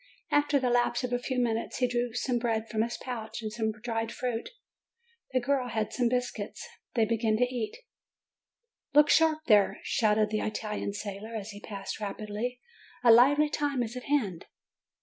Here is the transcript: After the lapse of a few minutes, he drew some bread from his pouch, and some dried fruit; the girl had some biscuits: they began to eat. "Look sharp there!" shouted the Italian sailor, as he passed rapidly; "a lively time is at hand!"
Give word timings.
After 0.31 0.59
the 0.59 0.71
lapse 0.71 1.03
of 1.03 1.13
a 1.13 1.19
few 1.19 1.37
minutes, 1.37 1.77
he 1.77 1.87
drew 1.87 2.11
some 2.13 2.39
bread 2.39 2.67
from 2.67 2.81
his 2.81 2.97
pouch, 2.97 3.43
and 3.43 3.51
some 3.53 3.71
dried 3.71 4.11
fruit; 4.11 4.49
the 5.31 5.39
girl 5.39 5.67
had 5.67 5.93
some 5.93 6.09
biscuits: 6.09 6.67
they 6.95 7.05
began 7.05 7.37
to 7.37 7.43
eat. 7.43 7.77
"Look 8.95 9.11
sharp 9.11 9.41
there!" 9.45 9.79
shouted 9.83 10.31
the 10.31 10.39
Italian 10.39 10.93
sailor, 10.93 11.35
as 11.35 11.51
he 11.51 11.59
passed 11.61 11.99
rapidly; 11.99 12.59
"a 13.03 13.11
lively 13.11 13.47
time 13.47 13.83
is 13.83 13.95
at 13.95 14.05
hand!" 14.05 14.47